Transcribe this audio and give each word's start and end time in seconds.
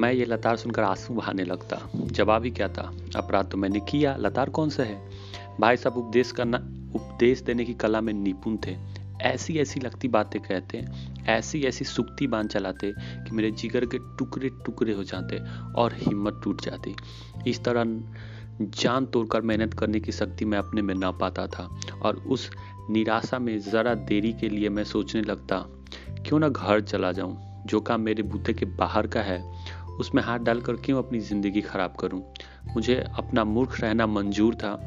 मैं 0.00 0.12
ये 0.12 0.24
लतार 0.24 0.56
सुनकर 0.56 0.82
आँसू 0.82 1.14
बहाने 1.14 1.44
लगता। 1.44 1.78
जवाब 1.96 2.44
ही 2.44 2.50
क्या 2.50 2.68
था? 2.68 2.92
अपराध 3.16 3.50
तो 3.50 3.56
मैंने 3.56 3.80
किया। 3.80 4.16
लतार 4.16 4.50
कौन 4.50 4.70
सा 4.70 4.82
है? 4.82 5.10
भाई 5.60 5.76
साहब, 5.76 5.96
उपदेश 5.96 6.32
करना 6.32 6.58
उपदेश 6.94 7.40
देने 7.40 7.64
की 7.64 7.74
कला 7.74 8.00
में 8.00 8.12
निपुण 8.12 8.56
थे। 8.66 8.76
ऐसी 9.22 9.58
ऐसी 9.58 9.80
लगती 9.80 10.08
बातें 10.08 10.40
कहते, 10.42 10.84
ऐसी 11.26 11.62
ऐसी 11.62 11.84
सुक्ति 11.84 12.26
बाँध 12.26 12.48
चलाते 12.48 12.92
कि 12.98 13.30
मेरे 13.30 13.50
जिगर 13.50 13.86
के 13.86 13.98
टुकड़े 13.98 14.48
टुकड़े 14.48 14.92
हो 14.92 15.04
जाते 15.04 15.40
और 15.80 15.94
हिम्मत 15.94 16.40
टूट 16.44 16.62
जाती। 16.62 16.94
इस 17.46 17.64
तरह 17.64 17.84
जान 18.60 19.06
तोड़कर 19.06 19.40
मेहनत 19.40 19.74
करने 19.74 20.00
की 20.00 20.12
शक्ति 20.12 20.44
मैं 20.44 20.58
अपने 20.58 20.82
में 20.82 20.94
ना 20.94 21.10
पाता 21.10 21.46
था 21.46 21.68
और 22.02 22.16
उस 22.16 22.50
निराशा 22.90 23.38
में 23.38 23.58
ज़रा 23.58 23.94
देरी 23.94 24.32
के 24.32 24.48
लिए 24.48 24.68
मैं 24.68 24.84
सोचने 24.84 25.22
लगता, 25.22 25.64
क्यों 26.26 26.38
ना 26.38 26.48
घर 26.48 26.80
चला 26.80 27.12
जाऊँ? 27.12 27.38
जो 27.66 27.80
काम 27.80 28.00
मेरे 28.00 28.22
बूते 28.22 28.52
के 28.52 28.66
बाहर 28.66 29.06
का 29.06 29.20
है 29.20 29.59
उसमें 30.00 30.22
हाथ 30.22 30.38
डालकर 30.38 30.76
क्यों 30.76 31.02
अपनी 31.02 31.18
ज़िंदगी 31.20 31.60
ख़राब 31.60 31.94
करूँ? 32.00 32.22
मुझे 32.74 33.04
अपना 33.18 33.44
मूर्ख 33.44 33.80
रहना 33.80 34.06
मंजूर 34.06 34.54
था, 34.54 34.78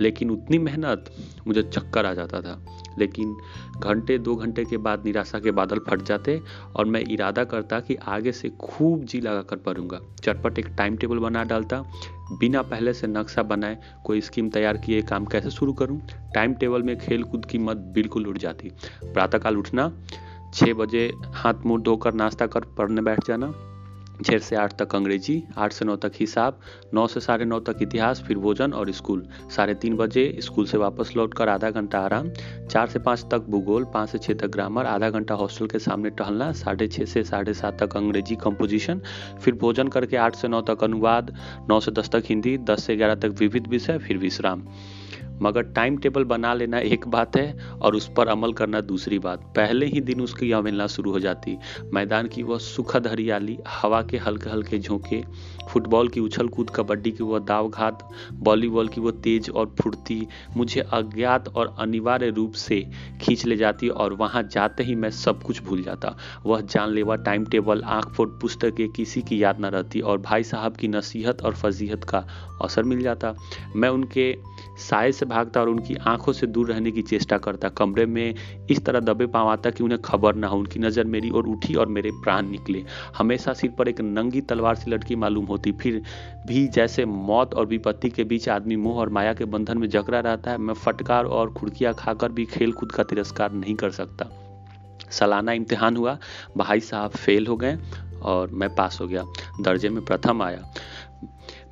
लेकिन 0.00 0.30
उतनी 0.30 0.58
मेहनत 0.58 1.10
मुझे 1.46 1.62
चक्कर 1.62 2.06
आ 2.06 2.12
जाता 2.14 2.40
था। 2.40 2.60
लेकिन 2.98 3.36
घंटे, 3.80 4.18
दो 4.18 4.34
घंटे 4.36 4.64
के 4.64 4.76
बाद 4.76 5.04
निराशा 5.04 5.38
के 5.40 5.50
बादल 5.50 5.78
फट 5.78 6.02
जाते 6.02 6.40
और 6.76 6.84
मैं 6.84 7.00
इरादा 7.00 7.44
करता 7.44 7.80
कि 7.80 7.94
आगे 7.94 8.32
से 8.32 8.48
खूब 8.50 9.04
जी 9.04 9.20
लगा 9.20 9.42
कर 9.42 9.56
पढ़ूँगा। 9.56 10.00
चटपट 10.24 10.58
एक 10.58 10.66
टाइम 10.68 10.96
टेबल 10.96 11.18
बना 11.18 11.44
डालता। 11.44 11.82
बिना 12.32 12.62
पहले 12.62 12.92
से 12.94 13.06
नक्शा 13.06 13.42
बनाए 13.42 13.78
कोई 14.04 14.20
स्कीम 14.20 14.50
तैयार 14.50 14.76
किए 14.76 15.02
काम 15.02 15.24
कैसे 15.24 15.50
शुरू 15.50 15.72
करूँ? 15.72 16.00
टाइम 16.34 16.54
टेबल 16.54 16.82
में 16.82 16.98
खेल 16.98 17.22
कूद 17.22 17.44
की 17.44 17.58
मत 17.58 17.76
बिल्कुल 17.76 18.26
उठ 18.26 18.38
जाती। 18.38 18.72
प्रातःकाल 19.04 19.56
उठना 19.56 19.92
छः 20.54 20.74
बजे 20.74 21.12
हाथ 21.34 21.66
मुँह 21.66 21.82
धोकर 21.82 22.14
नाश्ता 22.14 22.46
कर, 22.46 22.60
पढ़ने 22.60 23.02
बैठ 23.02 23.26
जाना। 23.26 23.52
छः 24.24 24.38
से 24.38 24.56
आठ 24.56 24.72
तक 24.72 24.94
अंग्रेज़ी, 24.94 25.42
आठ 25.58 25.72
से 25.72 25.84
नौ 25.84 25.96
तक 25.96 26.12
हिसाब, 26.20 26.60
नौ 26.94 27.06
से 27.06 27.20
साढ़े 27.20 27.44
नौ 27.44 27.58
तक 27.60 27.78
इतिहास, 27.82 28.22
फिर 28.22 28.38
भोजन 28.38 28.72
और 28.72 28.90
स्कूल। 28.92 29.26
साढ़े 29.56 29.74
तीन 29.74 29.96
बजे 29.96 30.36
स्कूल 30.40 30.66
से 30.66 30.78
वापस 30.78 31.12
लौटकर 31.16 31.48
आधा 31.48 31.70
घंटा 31.70 32.00
आराम, 32.00 32.30
चार 32.70 32.88
से 32.88 32.98
पाँच 32.98 33.24
तक 33.30 33.46
भूगोल, 33.48 33.84
पाँच 33.84 34.10
से 34.10 34.18
छः 34.18 34.34
तक 34.34 34.46
ग्रामर, 34.46 34.86
आधा 34.86 35.10
घंटा 35.10 35.34
हॉस्टल 35.34 35.66
के 35.66 35.78
सामने 35.78 36.10
टहलना, 36.10 36.52
साढ़े 36.52 36.88
छः 36.88 37.04
से 37.04 37.24
साढ़े 37.24 37.54
सात 37.54 37.82
तक 37.82 37.96
अंग्रेज़ी 37.96 38.36
कंपोजिशन 38.36 39.02
फिर 39.40 39.54
भोजन 39.54 39.88
करके 39.88 40.16
आठ 40.16 40.34
से 40.34 40.48
नौ 40.48 40.60
तक 40.60 40.84
अनुवाद, 40.84 41.34
नौ 41.70 41.80
से 41.80 41.90
दस 41.90 42.10
तक 42.10 42.22
हिंदी, 42.26 42.58
दस 42.58 42.84
से 42.84 42.96
ग्यारह 42.96 43.14
तक 43.14 43.36
विविध 43.38 43.66
विषय, 43.66 43.98
फिर 43.98 44.18
विश्राम। 44.18 44.66
मगर 45.42 45.62
टाइम 45.72 45.96
टेबल 45.96 46.24
बना 46.24 46.52
लेना 46.54 46.78
एक 46.78 47.06
बात 47.08 47.36
है 47.36 47.52
और 47.72 47.94
उस 47.94 48.10
पर 48.16 48.28
अमल 48.28 48.52
करना 48.52 48.80
दूसरी 48.82 49.18
बात। 49.18 49.52
पहले 49.56 49.86
ही 49.86 50.00
दिन 50.00 50.20
उसकी 50.20 50.50
अवहेलना 50.52 50.86
शुरू 50.86 51.12
हो 51.12 51.20
जाती। 51.20 51.56
मैदान 51.94 52.26
की 52.26 52.42
वह 52.42 52.58
सुखद 52.58 53.06
हरियाली, 53.06 53.58
हवा 53.68 54.02
के 54.02 54.16
हल्के 54.16 54.50
हल्के 54.50 54.78
झोंके, 54.78 55.22
फुटबॉल 55.70 56.08
की 56.08 56.20
उछल 56.20 56.48
कूद 56.48 56.70
कबड्डी 56.70 57.10
की 57.10 57.24
वह 57.24 57.38
दावघात 57.38 58.08
वॉलीबॉल 58.32 58.88
की 58.88 59.00
वो 59.00 59.10
तेज 59.10 59.50
और 59.50 59.74
फुर्ती 59.80 60.26
मुझे 60.56 60.80
अज्ञात 60.80 61.48
और 61.48 61.74
अनिवार्य 61.78 62.30
रूप 62.30 62.52
से 62.52 62.80
खींच 63.22 63.44
ले 63.46 63.56
जाती 63.56 63.88
और 63.88 64.12
वहाँ 64.12 64.42
जाते 64.42 64.82
ही 64.82 64.94
मैं 64.94 65.10
सब 65.10 65.42
कुछ 65.42 65.62
भूल 65.62 65.82
जाता। 65.82 66.16
वह 66.46 66.60
जानलेवा 66.60 67.16
टाइम 67.16 67.44
टेबल 67.44 67.82
आँख 67.82 68.08
फोट 68.08 68.40
पुस्तकें, 68.40 68.88
किसी 68.88 69.22
की 69.22 69.42
याद 69.42 69.60
न 69.60 69.66
रहती 69.66 70.00
और 70.00 70.18
भाई 70.18 70.44
साहब 70.44 70.76
की 70.76 70.88
नसीहत 70.88 71.42
और 71.42 71.54
फजीहत 71.54 72.04
का 72.04 72.26
असर 72.62 72.82
मिल 72.82 73.02
जाता। 73.02 73.34
मैं 73.76 73.88
उनके 73.88 74.34
साय 74.78 75.12
से 75.12 75.26
भागता 75.30 75.60
और 75.60 75.68
उनकी 75.68 75.94
आँखों 76.06 76.32
से 76.32 76.46
दूर 76.46 76.68
रहने 76.68 76.90
की 76.90 77.02
चेष्टा 77.02 77.38
करता। 77.38 77.68
कमरे 77.68 78.06
में 78.06 78.34
इस 78.70 78.84
तरह 78.84 79.00
दबे 79.00 79.26
पावाता 79.26 79.70
कि 79.70 79.84
उन्हें 79.84 80.00
खबर 80.02 80.34
ना 80.34 80.46
हो, 80.46 80.58
उनकी 80.58 80.80
नज़र 80.80 81.04
मेरी 81.04 81.30
ओर 81.30 81.46
उठी 81.46 81.74
और 81.74 81.88
मेरे 81.88 82.10
प्राण 82.22 82.48
निकले। 82.48 82.84
हमेशा 83.18 83.52
सिर 83.52 83.70
पर 83.70 83.88
एक 83.88 84.00
नंगी 84.00 84.40
तलवार 84.40 84.74
से 84.74 84.90
लटकी 84.90 85.16
मालूम 85.16 85.44
होती। 85.44 85.72
फिर 85.72 86.02
भी 86.46 86.66
जैसे 86.68 87.04
मौत 87.04 87.54
और 87.54 87.66
विपत्ति 87.66 88.10
के 88.10 88.24
बीच 88.24 88.48
आदमी 88.48 88.76
मोह 88.76 88.98
और 88.98 89.08
माया 89.08 89.34
के 89.34 89.44
बंधन 89.44 89.78
में 89.78 89.88
जकड़ा 89.88 90.20
रहता 90.20 90.50
है, 90.50 90.58
मैं 90.58 90.74
फटकार 90.74 91.24
और 91.24 91.52
खुड़कियाँ 91.52 91.94
खाकर 91.94 92.32
भी 92.32 92.44
खेल 92.44 92.72
कूद 92.72 92.92
का 92.92 93.02
तिरस्कार 93.02 93.52
नहीं 93.52 93.74
कर 93.74 93.90
सकता। 93.90 94.30
सालाना 95.10 95.52
इम्तिहान 95.52 95.96
हुआ। 95.96 96.18
भाई 96.56 96.80
साहब 96.80 97.10
फेल 97.10 97.46
हो 97.46 97.56
गए 97.56 97.78
और 98.22 98.50
मैं 98.50 98.68
पास 98.74 98.98
हो 99.00 99.06
गया। 99.06 99.24
दर्जे 99.60 99.88
में 99.88 100.04
प्रथम 100.04 100.42
आया। 100.42 100.72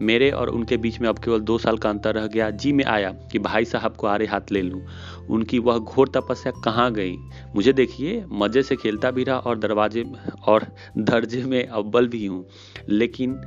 मेरे 0.03 0.31
और 0.31 0.49
उनके 0.49 0.77
बीच 0.77 1.01
में 1.01 1.09
अब 1.09 1.19
केवल 1.19 1.41
दो 1.41 1.59
साल 1.59 1.79
का 1.79 1.91
अंतर 1.91 2.15
रह 2.15 2.27
गया। 2.27 2.51
जी, 2.51 2.73
में 2.73 2.85
आया 2.85 3.11
कि 3.11 3.39
भाई 3.39 3.65
साहब 3.65 3.97
को 3.97 4.07
आरे 4.07 4.27
हाथ 4.27 4.53
ले 4.53 4.63
लूँ। 4.63 4.83
उनकी 5.31 5.59
वह 5.59 5.79
घोर 5.79 6.09
तपस्या 6.09 6.53
कहाँ 6.65 6.93
गई? 6.93 7.17
मुझे 7.55 7.73
देखिए, 7.73 8.25
मज़े 8.33 8.63
से 8.63 8.77
खेलता 8.77 9.11
भी 9.11 9.25
रहा 9.25 9.39
और 9.39 9.59
दरवाजे 9.59 10.05
और 10.47 10.67
दर्जे 10.99 11.43
में 11.43 11.67
अव्वल 11.67 12.09
भी 12.09 12.27
हूँ। 12.27 12.47
लेकिन 12.89 13.41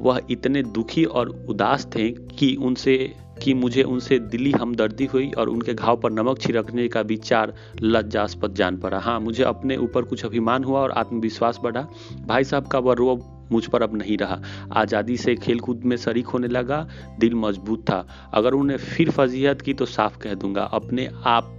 वह 0.00 0.20
इतने 0.30 0.62
दुखी 0.62 1.04
और 1.04 1.46
उदास 1.48 1.86
थे 1.86 2.10
कि 2.10 2.56
उनसे, 2.56 3.14
कि 3.42 3.54
मुझे 3.54 3.82
उनसे 3.82 4.18
दिली 4.18 4.50
हमदर्दी 4.50 5.04
हुई 5.04 5.30
और 5.30 5.48
उनके 5.48 5.74
घाव 5.74 5.96
पर 5.96 6.10
नमक 6.10 6.38
छिड़कने 6.38 6.88
का 6.88 7.00
विचार 7.00 7.54
लज्जास्पद 7.82 8.54
जान 8.54 8.76
पड़ा। 8.76 8.98
हाँ 8.98 9.20
मुझे 9.20 9.42
अपने 9.42 9.76
ऊपर 9.76 10.02
कुछ 10.02 10.24
अभिमान 10.24 10.64
हुआ 10.64 10.80
और 10.80 10.90
आत्मविश्वास 10.90 11.60
बढ़ा। 11.62 11.88
भाई 12.26 12.44
साहब 12.44 12.66
का 12.66 12.78
वह 12.78 12.94
रोब 12.94 13.37
मुझ 13.52 13.64
पर 13.66 13.82
अब 13.82 13.96
नहीं 13.96 14.16
रहा। 14.18 14.40
आज़ादी 14.74 15.16
से 15.16 15.34
खेलकूद 15.36 15.84
में 15.84 15.96
शरीक 15.96 16.26
होने 16.26 16.48
लगा, 16.48 16.86
दिल 17.18 17.34
मज़बूत 17.36 17.82
था। 17.82 18.04
अगर 18.34 18.54
उन्हें 18.54 18.76
फिर 18.78 19.10
फजीहत 19.10 19.60
की 19.60 19.74
तो 19.74 19.86
साफ़ 19.86 20.18
कह 20.18 20.34
दूँगा, 20.34 20.62
अपने 20.64 21.08
आप 21.26 21.54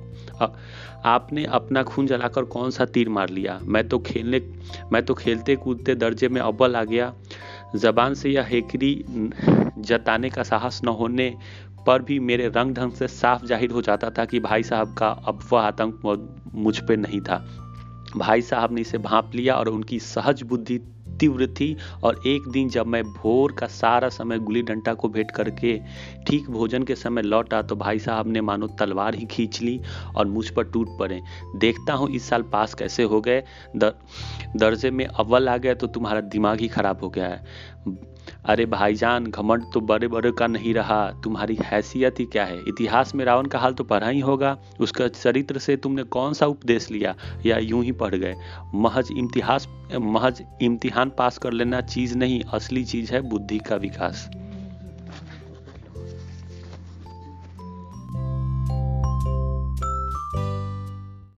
आपने 1.05 1.43
अपना 1.45 1.81
खून 1.83 2.07
जलाकर 2.07 2.43
कौन 2.45 2.71
सा 2.71 2.85
तीर 2.85 3.09
मार 3.09 3.29
लिया? 3.29 3.59
मैं 3.63 3.87
तो 3.87 3.99
खेलने, 3.99 4.41
मैं 4.91 5.03
तो 5.05 5.13
खेलते 5.13 5.55
कूदते 5.55 5.95
दर्जे 5.95 6.27
में 6.29 6.39
अव्वल 6.41 6.75
आ 6.75 6.83
गया। 6.83 7.13
जबान 7.75 8.13
से 8.13 8.29
यह 8.29 8.45
हेकरी 8.45 8.93
जताने 9.79 10.29
का 10.29 10.43
साहस 10.43 10.81
न 10.83 10.87
होने 10.89 11.33
पर 11.87 12.01
भी 12.01 12.19
मेरे 12.19 12.47
रंग 12.47 12.75
ढंग 12.75 12.91
से 12.91 13.07
साफ़ 13.07 13.45
ज़ाहिर 13.45 13.71
हो 13.71 13.81
जाता 13.81 14.09
था 14.09 14.25
कि 14.25 14.39
भाई 14.39 14.63
साहब 14.63 14.93
का 14.93 15.09
अब 15.27 15.39
वह 15.51 15.61
आतंक 15.61 16.49
मुझ 16.55 16.77
पर 16.79 16.97
नहीं 16.97 17.21
था। 17.21 17.43
भाई 18.17 18.41
साहब 18.41 18.71
ने 18.71 18.81
इसे 18.81 18.97
भाप 18.99 19.31
लिया 19.35 19.55
और 19.55 19.69
उनकी 19.69 19.99
सहज 19.99 20.41
बुद्धि 20.43 20.77
तीव्र 21.19 21.47
थी 21.49 21.75
और 22.03 22.21
एक 22.27 22.47
दिन 22.47 22.69
जब 22.69 22.87
मैं 22.87 23.03
भोर 23.03 23.51
का 23.51 23.67
सारा 23.67 24.09
समय 24.09 24.39
गुली 24.39 24.61
डंडा 24.61 24.93
को 24.93 25.09
भेंट 25.09 25.31
करके 25.31 25.77
ठीक 26.27 26.49
भोजन 26.49 26.83
के 26.83 26.95
समय 26.95 27.21
लौटा 27.21 27.61
तो 27.61 27.75
भाई 27.75 27.99
साहब 27.99 28.27
ने 28.27 28.41
मानो 28.41 28.67
तलवार 28.79 29.15
ही 29.15 29.25
खींच 29.25 29.61
ली 29.61 29.79
और 30.15 30.27
मुझ 30.27 30.49
पर 30.49 30.63
टूट 30.63 30.97
पड़े। 30.99 31.21
देखता 31.55 31.93
हूँ 31.93 32.09
इस 32.09 32.29
साल 32.29 32.41
पास 32.43 32.73
कैसे 32.73 33.03
हो 33.03 33.21
गए। 33.21 33.43
दर, 33.75 33.93
दर्जे 34.57 34.91
में 34.91 35.05
अव्वल 35.05 35.49
आ 35.49 35.57
गया 35.57 35.73
तो 35.73 35.87
तुम्हारा 35.87 36.21
दिमाग 36.29 36.59
ही 36.59 36.67
खराब 36.67 37.03
हो 37.03 37.09
गया 37.09 37.27
है। 37.27 37.43
अरे 38.45 38.65
भाईजान, 38.65 39.25
घमंड 39.25 39.63
तो 39.73 39.81
बड़े 39.81 40.07
बड़े 40.07 40.31
का 40.31 40.47
नहीं 40.47 40.73
रहा। 40.73 41.11
तुम्हारी 41.23 41.57
हैसियत 41.63 42.19
ही 42.19 42.25
क्या 42.25 42.45
है? 42.45 42.59
इतिहास 42.67 43.15
में 43.15 43.25
रावण 43.25 43.45
का 43.45 43.59
हाल 43.59 43.73
तो 43.73 43.83
पढ़ा 43.83 44.09
ही 44.09 44.19
होगा। 44.19 44.57
उसका 44.79 45.07
चरित्र 45.07 45.59
से 45.59 45.77
तुमने 45.77 46.03
कौन 46.03 46.33
सा 46.33 46.45
उपदेश 46.45 46.91
लिया? 46.91 47.15
या 47.45 47.57
यूँ 47.57 47.83
ही 47.83 47.91
पढ़ 47.91 48.15
गए। 48.15 48.35
महज 48.75 49.07
इम्तिहास, 49.17 49.67
महज 49.93 50.43
इम्तिहान 50.61 51.11
पास 51.17 51.37
कर 51.37 51.53
लेना 51.53 51.81
चीज़ 51.81 52.17
नहीं, 52.17 52.41
असली 52.43 52.85
चीज़ 52.85 53.13
है 53.13 53.21
बुद्धि 53.21 53.57
का 53.57 53.75
विकास। 53.75 54.29